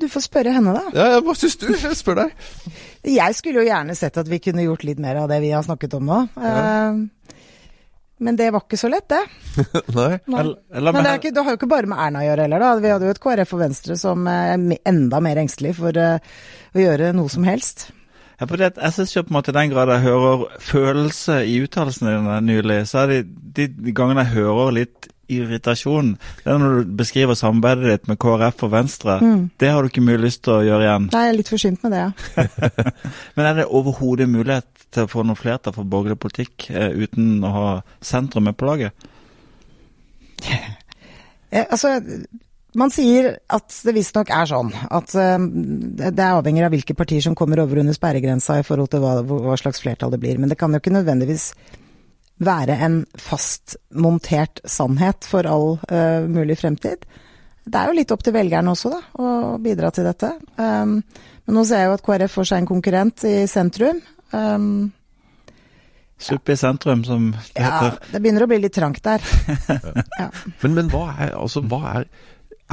[0.00, 0.82] Du får spørre henne, da.
[0.94, 1.68] Ja, ja, Hva syns du?
[1.72, 2.32] Jeg spør deg.
[3.08, 5.62] Jeg skulle jo gjerne sett at vi kunne gjort litt mer av det vi har
[5.64, 6.18] snakket om nå.
[6.36, 6.92] Ja.
[8.18, 9.20] Men det var ikke så lett, det.
[9.94, 10.18] Nei.
[10.26, 10.40] Nei.
[10.40, 12.46] Eller- eller Men det, er ikke, det har jo ikke bare med Erna å gjøre
[12.48, 12.70] heller, da.
[12.82, 14.56] Vi hadde jo et KrF og Venstre som er
[14.90, 16.18] enda mer engstelig for eh,
[16.74, 17.86] å gjøre noe som helst.
[18.38, 21.40] Ja, fordi at jeg synes jo på en måte i den grad jeg hører følelse
[21.46, 23.22] i uttalelsene dine nylig, så er det
[23.56, 28.64] de gangene jeg hører litt irritasjon, det er når du beskriver samarbeidet ditt med KrF
[28.66, 29.18] og Venstre.
[29.60, 31.08] Det har du ikke mye lyst til å gjøre igjen.
[31.12, 32.74] Nei, jeg er litt forsynt med det, ja.
[33.36, 37.44] Men er det overhodet mulighet til å få noe flertall for borgerlig politikk eh, uten
[37.44, 37.70] å ha
[38.04, 39.08] sentrum med på laget?
[41.48, 41.94] Eh, altså,
[42.76, 46.96] man sier at det visstnok er sånn at eh, det det er avhengig av hvilke
[46.98, 50.36] partier som kommer over under sperregrensa i forhold til hva, hva slags flertall det blir.
[50.36, 51.54] Men det kan jo ikke nødvendigvis
[52.38, 57.06] være en fastmontert sannhet for all uh, mulig fremtid.
[57.68, 60.30] Det er jo litt opp til velgerne også, da, å bidra til dette.
[60.56, 61.00] Um,
[61.48, 64.00] men nå ser jeg jo at KrF får seg en konkurrent i sentrum.
[64.32, 64.70] Um,
[66.18, 67.98] Suppe i sentrum, som det Ja, heter.
[68.14, 69.22] det begynner å bli litt trangt der.
[70.18, 70.30] Ja.
[70.64, 72.08] Men, men hva, er, altså, hva er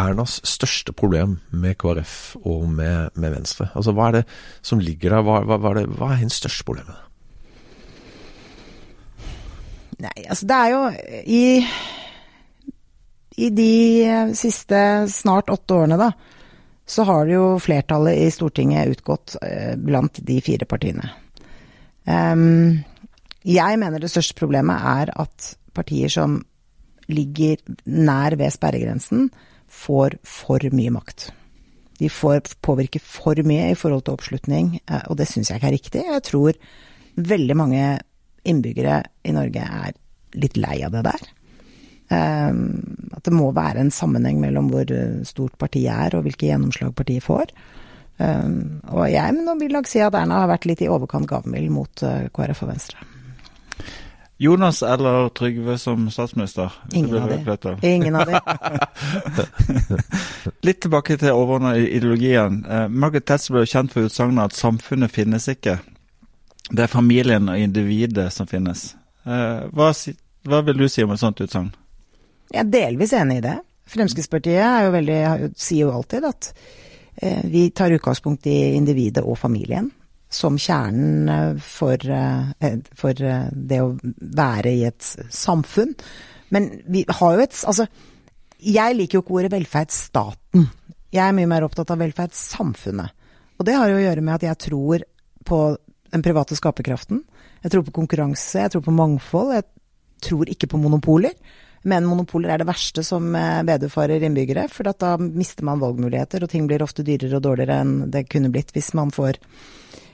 [0.02, 3.70] Ernas største problem med KrF og med, med Venstre?
[3.78, 4.24] Altså, Hva er det
[4.66, 5.28] som ligger der?
[5.28, 6.90] Hva, hva, hva, er, det, hva er hennes største problem?
[10.04, 10.82] Nei, altså det er jo
[11.32, 11.44] i
[13.36, 13.76] I de
[14.36, 14.80] siste
[15.12, 16.12] snart åtte årene, da,
[16.88, 21.10] så har det jo flertallet i Stortinget utgått eh, blant de fire partiene.
[22.06, 22.84] Um,
[23.46, 26.38] jeg mener det største problemet er at partier som
[27.12, 29.30] ligger nær ved sperregrensen,
[29.68, 31.30] får for mye makt.
[32.00, 35.70] De får påvirke for mye i forhold til oppslutning, eh, og det syns jeg ikke
[35.72, 36.04] er riktig.
[36.08, 36.60] Jeg tror
[37.16, 37.84] veldig mange
[38.46, 39.96] innbyggere i Norge er
[40.36, 41.26] litt lei av det der.
[42.06, 46.46] Um, at det må være en sammenheng mellom hvor eh, stort partiet er og hvilke
[46.52, 47.50] gjennomslag partiet får.
[48.20, 51.74] Um, og jeg men vil nok si at Erna har vært litt i overkant gavmild
[51.74, 53.10] mot uh, KrF og Venstre.
[54.38, 56.72] Jonas eller Trygve som statsminister?
[56.94, 57.78] Ingen av de.
[57.88, 58.40] Ingen av de.
[60.68, 62.66] Litt tilbake til overordna ideologien.
[62.68, 65.78] Eh, Margaret Thatcher ble kjent for utsagnet at samfunnet finnes ikke.
[66.72, 68.94] Det er familien og individet som finnes.
[69.26, 69.92] Eh, hva,
[70.50, 71.70] hva vil du si om et sånt utsagn?
[72.54, 73.58] Jeg er delvis enig i det.
[73.90, 75.20] Fremskrittspartiet jo veldig,
[75.62, 76.50] sier jo alltid at
[77.22, 79.92] eh, vi tar utgangspunkt i individet og familien
[80.34, 82.02] som kjernen eh, for,
[82.98, 83.94] for det å
[84.42, 85.94] være i et samfunn.
[86.54, 87.88] Men vi har jo et Altså,
[88.66, 90.66] jeg liker jo ikke ordet velferdsstaten.
[91.14, 93.14] Jeg er mye mer opptatt av velferdssamfunnet.
[93.60, 95.04] Og det har jo å gjøre med at jeg tror
[95.46, 95.60] på
[96.16, 97.22] den private skaperkraften.
[97.64, 99.54] Jeg tror på konkurranse, jeg tror på mangfold.
[99.58, 99.68] Jeg
[100.26, 101.36] tror ikke på monopoler.
[101.86, 106.50] Men monopoler er det verste som bedefarer vederfarer innbyggere, for da mister man valgmuligheter, og
[106.50, 109.38] ting blir ofte dyrere og dårligere enn det kunne blitt hvis man får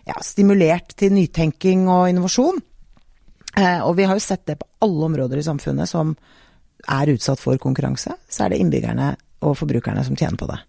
[0.10, 2.60] ja, stimulert til nytenking og innovasjon.
[3.56, 6.12] Eh, og vi har jo sett det på alle områder i samfunnet som
[6.92, 8.18] er utsatt for konkurranse.
[8.28, 9.14] Så er det innbyggerne
[9.48, 10.60] og forbrukerne som tjener på det.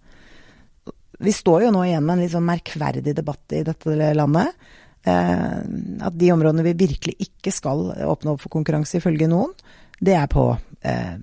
[1.22, 4.54] Vi står jo nå igjen med en litt sånn merkverdig debatt i dette landet.
[5.02, 5.58] Eh,
[6.06, 9.54] at de områdene vi virkelig ikke skal åpne opp for konkurranse, ifølge noen,
[10.02, 10.48] det er på
[10.86, 11.16] eh,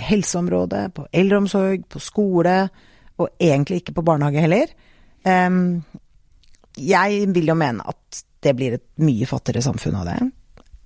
[0.00, 2.56] helseområdet, på eldreomsorg, på skole,
[3.20, 4.70] og egentlig ikke på barnehage heller.
[6.80, 10.18] Jeg vil jo mene at det blir et mye fattigere samfunn av det.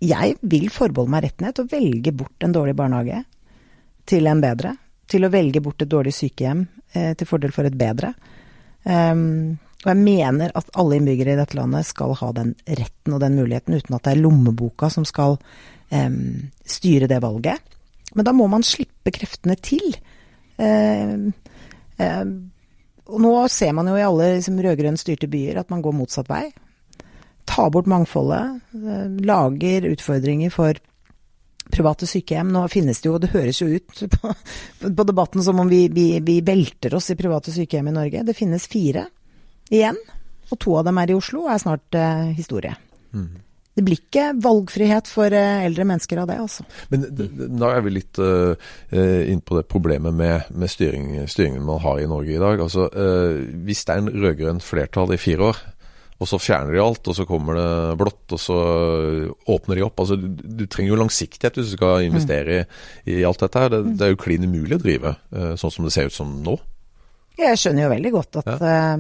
[0.05, 3.21] Jeg vil forbeholde meg retten til å velge bort en dårlig barnehage
[4.09, 4.75] til en bedre.
[5.09, 8.15] Til å velge bort et dårlig sykehjem eh, til fordel for et bedre.
[9.85, 13.37] Og jeg mener at alle innbyggere i dette landet skal ha den retten og den
[13.37, 15.37] muligheten, uten at det er lommeboka som skal
[15.93, 16.11] eh,
[16.65, 17.61] styre det valget.
[18.17, 19.97] Men da må man slippe kreftene til.
[20.57, 21.15] Eh,
[22.01, 22.25] eh,
[23.05, 26.31] og nå ser man jo i alle liksom, rød-grønn styrte byer at man går motsatt
[26.33, 26.47] vei.
[27.45, 28.61] Ta bort mangfoldet.
[28.81, 30.81] eh, Lager utfordringer for
[31.75, 32.55] private sykehjem.
[32.55, 34.33] Nå finnes det jo, og det høres jo ut på,
[34.89, 38.25] på debatten som om vi, vi, vi velter oss i private sykehjem i Norge.
[38.25, 39.05] Det finnes fire
[39.73, 39.99] igjen,
[40.51, 42.75] og to av dem er i Oslo og er snart eh, historie.
[43.75, 46.67] Det blir ikke valgfrihet for eh, eldre mennesker av det, altså.
[46.93, 47.09] Men
[47.59, 48.55] da er vi litt uh,
[48.95, 52.63] inn på det problemet med, med styring, styringen man har i Norge i dag.
[52.63, 55.63] Altså, eh, Hvis det er en rød-grønn flertall i fire år,
[56.23, 58.59] og så fjerner de alt, og så kommer det blått, og så
[59.51, 59.99] åpner de opp.
[60.05, 63.75] Altså, du, du trenger jo langsiktighet hvis du skal investere i, i alt dette her.
[63.75, 66.31] Det, det er jo klin umulig å drive eh, sånn som det ser ut som
[66.47, 66.55] nå.
[67.39, 68.91] Jeg skjønner jo veldig godt at eh,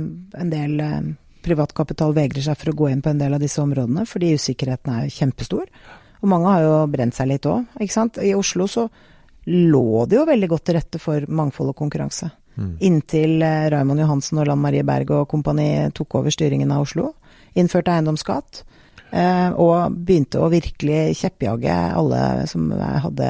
[0.42, 1.10] en del uh,
[1.44, 4.90] privatkapital vegrer seg for å gå inn på en del av disse områdene, fordi usikkerheten
[4.96, 5.68] er kjempestor.
[6.24, 8.18] Og mange har jo brent seg litt òg, ikke sant.
[8.18, 8.88] I Oslo så
[9.46, 12.30] lå det jo veldig godt til rette for mangfold og konkurranse.
[12.86, 17.12] Inntil uh, Raymond Johansen og Lan Marie Berg og kompani tok over styringen av Oslo.
[17.58, 18.64] Innførte eiendomsskatt.
[19.14, 23.28] Uh, Og begynte å virkelig kjeppjage alle som hadde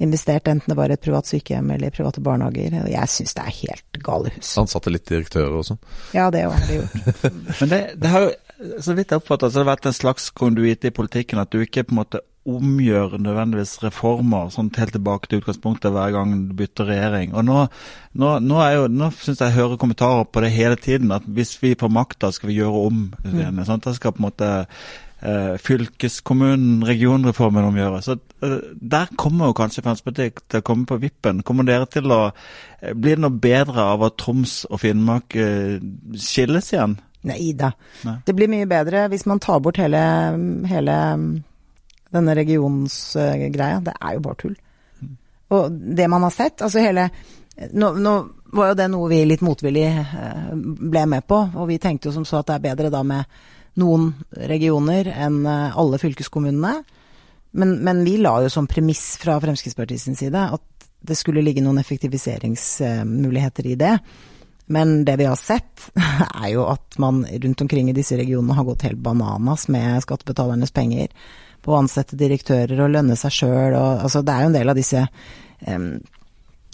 [0.00, 2.78] investert, enten det var et privat sykehjem eller private barnehager.
[2.88, 4.54] Jeg syns det er helt galehus.
[4.60, 5.80] Ansatte litt direktører og sånn.
[6.16, 7.28] Ja, det har de gjort.
[7.60, 8.32] Men det, det har jo,
[8.80, 11.60] så vidt jeg oppfatter, så har det vært en slags konduite i politikken at du
[11.62, 16.54] ikke på en måte omgjør nødvendigvis reformer sånn helt tilbake til utgangspunktet hver gang du
[16.56, 17.34] bytter regjering.
[17.36, 17.58] Og nå,
[18.16, 21.58] nå, nå, jo, nå syns jeg jeg hører kommentarer på det hele tiden, at hvis
[21.60, 23.60] vi får makta, skal vi gjøre om Mm.
[23.66, 24.48] Sånn, det skal på en måte
[25.60, 28.08] fylkeskommunen, regionreformen omgjøres.
[28.08, 28.56] Så eh,
[28.92, 31.42] Der kommer jo kanskje Fremskrittspartiet til å komme på vippen.
[31.46, 35.76] Kommer dere til å eh, Blir det noe bedre av at Troms og Finnmark eh,
[36.16, 36.96] skilles igjen?
[37.28, 37.74] Nei da.
[38.08, 38.16] Nei.
[38.24, 40.00] Det blir mye bedre hvis man tar bort hele,
[40.70, 40.96] hele
[42.10, 43.82] denne regionsgreia.
[43.84, 44.56] Det er jo bare tull.
[45.50, 47.10] Og det man har sett, altså hele
[47.72, 48.12] nå, nå
[48.56, 52.14] var jo det noe vi litt motvillig eh, ble med på, og vi tenkte jo
[52.14, 53.40] som så at det er bedre da med
[53.78, 54.12] noen
[54.50, 56.80] regioner enn eh, alle fylkeskommunene.
[57.50, 60.66] Men, men vi la jo som premiss fra Fremskrittspartiets side at
[61.00, 63.94] det skulle ligge noen effektiviseringsmuligheter i det.
[64.70, 65.90] Men det vi har sett,
[66.42, 70.74] er jo at man rundt omkring i disse regionene har gått helt bananas med skattebetalernes
[70.76, 71.10] penger
[71.60, 74.72] på å ansette direktører og lønne seg sjøl og altså det er jo en del
[74.72, 75.02] av disse
[75.66, 75.90] um,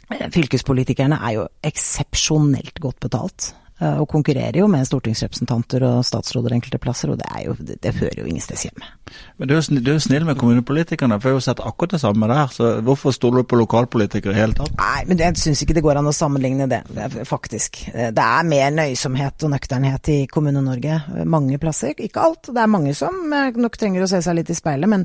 [0.07, 3.49] Fylkespolitikerne er jo eksepsjonelt godt betalt.
[3.77, 7.93] Eh, og konkurrerer jo med stortingsrepresentanter og statsråder enkelte plasser, og det, jo, det, det
[7.99, 8.89] hører jo ingen steds hjemme.
[9.37, 11.93] Men du er, jo, du er snill med kommunepolitikerne, for jeg har jo sett akkurat
[11.93, 12.49] det samme der.
[12.55, 14.73] Så hvorfor stoler du på lokalpolitikere i hele tatt?
[14.81, 16.81] Nei, men jeg syns ikke det går an å sammenligne det,
[17.29, 17.83] faktisk.
[17.93, 21.93] Det er mer nøysomhet og nøkternhet i Kommune-Norge mange plasser.
[22.01, 22.49] Ikke alt.
[22.49, 25.05] Det er mange som eh, nok trenger å se seg litt i speilet, men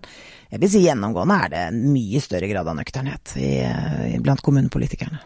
[0.52, 4.44] jeg vil si gjennomgående er det en mye større grad av nøkternhet i, eh, blant
[4.48, 5.20] kommunepolitikerne.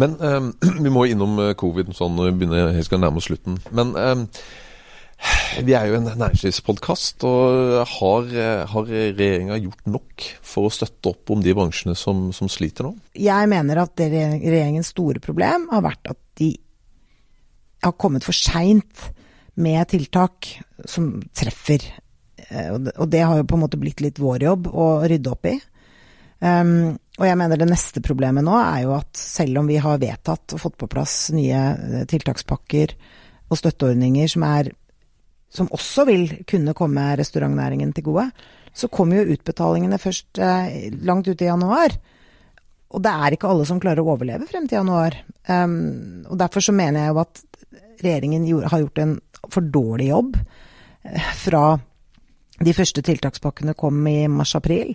[0.00, 0.52] Men um,
[0.84, 3.58] vi må innom eh, covid sånn begynner, jeg skal nærme oss slutten.
[3.74, 4.28] Men um,
[5.64, 11.14] vi er jo en næringslivspodkast, og har, eh, har regjeringa gjort nok for å støtte
[11.14, 12.94] opp om de bransjene som, som sliter nå?
[13.16, 16.52] Jeg mener at regjeringens store problem har vært at de
[17.84, 19.10] har kommet for seint
[19.60, 20.48] med tiltak
[20.88, 21.84] som treffer.
[22.98, 25.54] Og det har jo på en måte blitt litt vår jobb å rydde opp i.
[26.44, 30.00] Um, og jeg mener det neste problemet nå er jo at selv om vi har
[30.02, 32.96] vedtatt og fått på plass nye eh, tiltakspakker
[33.50, 34.72] og støtteordninger som er
[35.54, 38.24] som også vil kunne komme restaurantnæringen til gode,
[38.74, 41.94] så kommer jo utbetalingene først eh, langt ut i januar.
[42.94, 45.14] Og det er ikke alle som klarer å overleve frem til januar.
[45.46, 47.42] Um, og derfor så mener jeg jo at
[48.02, 49.14] regjeringen gjorde, har gjort en
[49.52, 51.64] for dårlig jobb eh, fra
[52.64, 54.94] de første tiltakspakkene kom i mars-april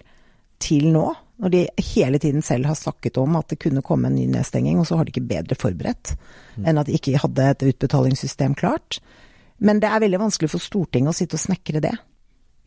[0.59, 1.07] til nå.
[1.39, 1.61] Når de
[1.93, 4.99] hele tiden selv har snakket om at det kunne komme en ny nedstenging, og så
[4.99, 6.13] har de ikke bedre forberedt
[6.57, 6.65] mm.
[6.67, 8.99] enn at de ikke hadde et utbetalingssystem klart.
[9.63, 11.95] Men det er veldig vanskelig for Stortinget å sitte og snekre det.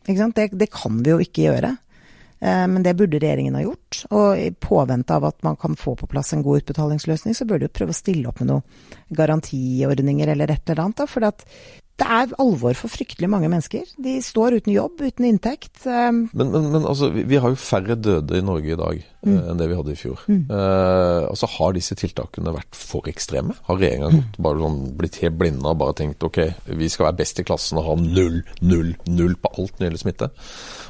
[0.07, 1.75] Det, det, kan vi jo ikke gjøre.
[2.43, 4.01] Eh, men det burde regjeringen ha gjort.
[4.11, 7.69] Og i påvente av at man kan få på plass en god utbetalingsløsning, så burde
[7.69, 11.07] de prøve å stille opp med noen garantiordninger eller et eller annet.
[11.07, 13.85] For det er alvor for fryktelig mange mennesker.
[14.01, 15.85] De står uten jobb, uten inntekt.
[15.85, 19.29] Men, men, men altså, vi, har jo færre døde i Norge i dag mm.
[19.29, 20.23] uh, enn det vi hadde i fjor.
[20.27, 20.43] Mm.
[20.49, 23.55] Eh, altså, Har disse tiltakene vært for ekstreme?
[23.69, 24.23] Har regjeringa mm.
[24.43, 26.41] bare sånn, blitt helt blinde og bare tenkt ok,
[26.73, 29.91] vi skal være best i klassen og ha null, null, null på alt når det
[29.91, 30.33] gjelder smitte?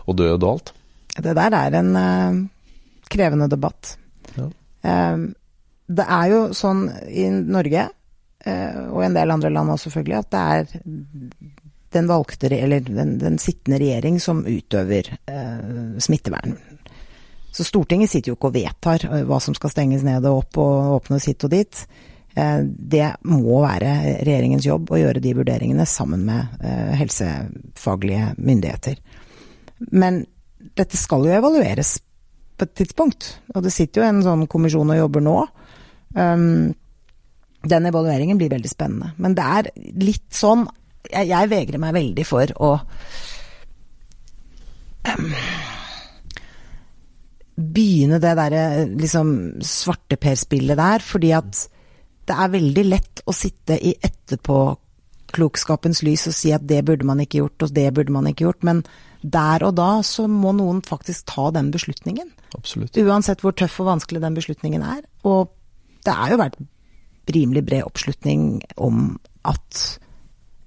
[0.08, 0.80] Og død og alt?
[1.14, 2.38] Det der er en uh,
[3.12, 3.98] krevende debatt.
[4.34, 4.48] Ja.
[5.94, 10.32] det er jo sånn i Norge uh, og en del andre land også, selvfølgelig, at
[10.34, 11.52] det er
[11.94, 15.12] den valgte, eller den, den sittende regjering som utøver
[16.02, 16.56] smittevern.
[17.54, 20.96] Så Stortinget sitter jo ikke og vedtar hva som skal stenges ned og opp og
[20.96, 21.84] åpnes hit og dit.
[22.34, 23.92] Det må være
[24.26, 26.66] regjeringens jobb å gjøre de vurderingene sammen med
[26.98, 28.98] helsefaglige myndigheter.
[29.94, 30.24] Men
[30.78, 31.98] dette skal jo evalueres
[32.58, 35.38] på et tidspunkt, og det sitter jo en sånn kommisjon og jobber nå.
[36.14, 36.74] Um,
[37.64, 39.14] den evalueringen blir veldig spennende.
[39.18, 39.64] Men det er
[40.04, 40.68] litt sånn
[41.04, 42.68] Jeg, jeg vegrer meg veldig for å
[45.12, 45.34] um,
[47.60, 49.34] begynne det derre liksom
[49.68, 51.66] svarteperspillet der, fordi at
[52.24, 57.20] det er veldig lett å sitte i etterpåklokskapens lys og si at det burde man
[57.20, 58.64] ikke gjort, og det burde man ikke gjort.
[58.64, 58.80] Men
[59.24, 62.30] der og da så må noen faktisk ta den beslutningen.
[62.58, 62.98] Absolutt.
[63.00, 65.04] Uansett hvor tøff og vanskelig den beslutningen er.
[65.28, 65.52] Og
[66.04, 66.60] det er jo vært
[67.34, 69.16] rimelig bred oppslutning om
[69.48, 69.84] at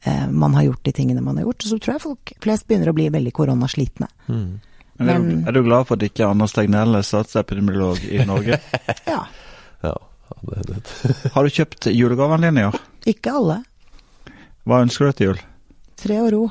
[0.09, 1.69] eh, man har gjort de tingene man har gjort.
[1.69, 4.09] Så tror jeg folk flest begynner å bli veldig koronaslitne.
[4.27, 4.49] Mm.
[4.97, 8.57] Men, er, du, er, du, glad for at ikke Anders Tegnell er statsepidemiolog i Norge?
[9.13, 9.23] ja.
[9.85, 9.97] ja
[10.49, 10.79] det, det.
[11.35, 12.79] har du kjøpt julegavene dine i år?
[13.13, 13.61] Ikke alle.
[14.67, 15.43] Hva ønsker du til jul?
[16.01, 16.47] Fred og ro.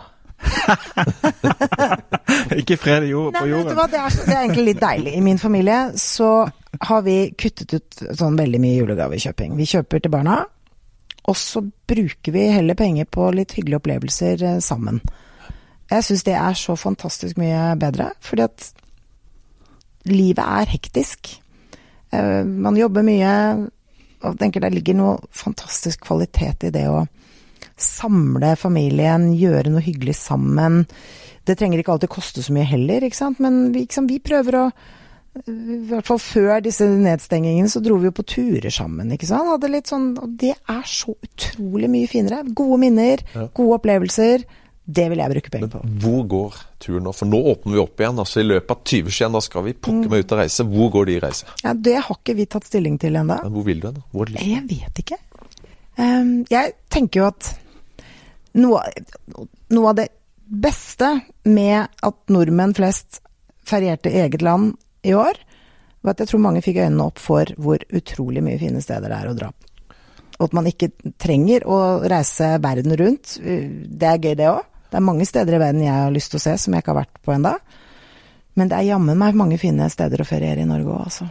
[2.61, 3.75] ikke fred jord, på jorden.
[3.75, 5.15] Det er, det er egentlig litt deilig.
[5.17, 6.31] I min familie så
[6.81, 9.55] har vi kuttet ut sånn veldig mye julegavekjøping.
[9.59, 10.39] Vi kjøper til barna,
[11.25, 15.01] og så bruker vi heller penger på litt hyggelige opplevelser eh, sammen.
[15.89, 18.69] Jeg syns det er så fantastisk mye bedre, fordi at
[20.09, 21.31] livet er hektisk.
[22.13, 23.33] Eh, man jobber mye,
[24.25, 27.03] og tenker det ligger noe fantastisk kvalitet i det å
[27.81, 30.83] samle familien, gjøre noe hyggelig sammen.
[31.45, 34.61] Det trenger ikke alltid koste så mye heller, ikke sant, men vi, liksom, vi prøver
[34.61, 34.67] å
[35.35, 39.49] i hvert fall før disse nedstengingene, så dro vi jo på turer sammen, ikke sant.
[39.51, 42.45] Hadde litt sånn Og det er så utrolig mye finere.
[42.55, 43.49] Gode minner, ja.
[43.51, 44.45] gode opplevelser.
[44.85, 45.81] Det vil jeg bruke penger på.
[46.03, 47.13] Hvor går turen nå?
[47.17, 48.21] For nå åpner vi opp igjen.
[48.21, 50.67] altså I løpet av 2021 da skal vi pokker meg ut og reise.
[50.71, 51.51] Hvor går de i reise?
[51.65, 53.39] Ja, Det har ikke vi tatt stilling til ennå.
[53.49, 54.01] Hvor vil du hen?
[54.39, 55.19] Jeg vet ikke.
[55.97, 57.51] Um, jeg tenker jo at
[58.59, 58.81] noe,
[59.73, 60.07] noe av det
[60.45, 61.11] beste
[61.43, 63.21] med at nordmenn flest
[63.65, 64.75] ferierte i eget land
[65.05, 65.37] i år,
[66.05, 69.17] var at jeg tror mange fikk øynene opp for hvor utrolig mye fine steder det
[69.17, 69.71] er å dra på.
[70.35, 70.91] Og at man ikke
[71.21, 71.79] trenger å
[72.11, 73.37] reise verden rundt.
[73.39, 74.65] Det er gøy, det òg.
[74.91, 76.91] Det er mange steder i verden jeg har lyst til å se som jeg ikke
[76.91, 77.53] har vært på enda.
[78.59, 81.29] Men det er jammen meg mange fine steder å feriere i Norge òg, altså.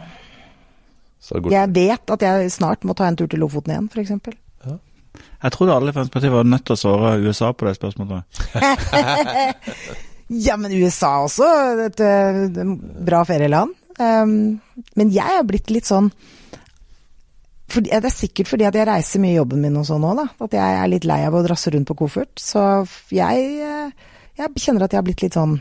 [1.25, 4.37] Så Jeg vet at jeg snart må ta en tur til Lofoten igjen, f.eks.
[5.43, 8.21] Jeg trodde alle Fremskrittspartiet var nødt til å svare USA på det spørsmålet.
[10.27, 11.47] Ja, men USA også,
[11.85, 12.45] et eh,
[13.05, 13.75] bra ferieland.
[13.99, 14.57] Um,
[14.97, 16.09] men jeg er blitt litt sånn
[17.71, 20.19] fordi, Det er sikkert fordi at jeg reiser mye i jobben min og sånn òg,
[20.19, 20.25] da.
[20.45, 22.33] At jeg er litt lei av å drasse rundt på koffert.
[22.41, 22.61] Så
[23.13, 25.55] jeg, eh, jeg kjenner at jeg har blitt litt sånn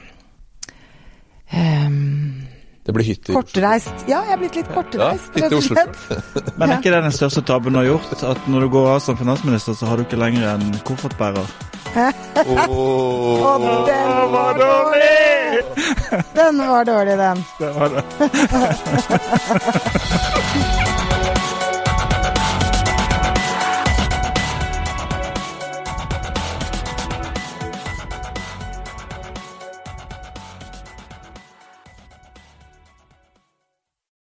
[1.52, 2.44] um,
[2.84, 4.04] Det blir hytte i Kortreist.
[4.10, 5.96] Ja, jeg er blitt litt kortreist, Ja, rett og slett.
[6.60, 8.12] Men er ikke det den største tabben du har gjort?
[8.28, 11.48] At når du går av som finansminister, så har du ikke lenger en koffertbærer?
[11.94, 13.86] Og Åh.
[13.88, 15.64] den var dårlig!
[16.34, 17.44] Den var dårlig, den.
[17.60, 18.02] Det var det.